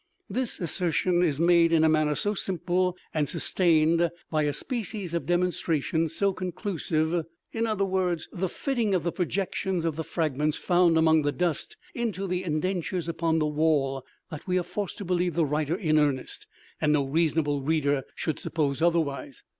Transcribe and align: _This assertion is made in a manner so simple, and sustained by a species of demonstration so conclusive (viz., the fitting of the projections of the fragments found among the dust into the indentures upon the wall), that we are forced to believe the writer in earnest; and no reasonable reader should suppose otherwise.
_This 0.33 0.59
assertion 0.59 1.21
is 1.21 1.39
made 1.39 1.71
in 1.71 1.83
a 1.83 1.87
manner 1.87 2.15
so 2.15 2.33
simple, 2.33 2.97
and 3.13 3.29
sustained 3.29 4.09
by 4.31 4.41
a 4.45 4.51
species 4.51 5.13
of 5.13 5.27
demonstration 5.27 6.09
so 6.09 6.33
conclusive 6.33 7.23
(viz., 7.53 8.27
the 8.31 8.49
fitting 8.49 8.95
of 8.95 9.03
the 9.03 9.11
projections 9.11 9.85
of 9.85 9.97
the 9.97 10.03
fragments 10.03 10.57
found 10.57 10.97
among 10.97 11.21
the 11.21 11.31
dust 11.31 11.77
into 11.93 12.25
the 12.25 12.43
indentures 12.43 13.07
upon 13.07 13.37
the 13.37 13.45
wall), 13.45 14.03
that 14.31 14.47
we 14.47 14.57
are 14.57 14.63
forced 14.63 14.97
to 14.97 15.05
believe 15.05 15.35
the 15.35 15.45
writer 15.45 15.75
in 15.75 15.99
earnest; 15.99 16.47
and 16.81 16.93
no 16.93 17.05
reasonable 17.05 17.61
reader 17.61 18.01
should 18.15 18.39
suppose 18.39 18.81
otherwise. 18.81 19.43